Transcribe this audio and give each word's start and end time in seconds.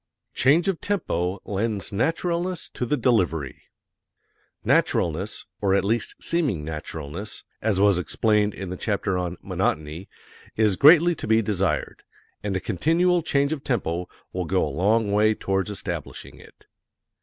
Change 0.33 0.67
of 0.67 0.81
Tempo 0.81 1.39
Lends 1.45 1.91
Naturalness 1.91 2.69
to 2.69 2.87
the 2.87 2.97
Delivery 2.97 3.61
Naturalness, 4.65 5.45
or 5.61 5.75
at 5.75 5.85
least 5.85 6.15
seeming 6.19 6.65
naturalness, 6.65 7.43
as 7.61 7.79
was 7.79 7.99
explained 7.99 8.55
in 8.55 8.71
the 8.71 8.77
chapter 8.77 9.15
on 9.19 9.37
"Monotony," 9.43 10.09
is 10.55 10.75
greatly 10.75 11.13
to 11.13 11.27
be 11.27 11.43
desired, 11.43 12.01
and 12.41 12.55
a 12.55 12.59
continual 12.59 13.21
change 13.21 13.53
of 13.53 13.63
tempo 13.63 14.09
will 14.33 14.45
go 14.45 14.67
a 14.67 14.69
long 14.73 15.11
way 15.11 15.35
towards 15.35 15.69
establishing 15.69 16.39
it. 16.39 16.65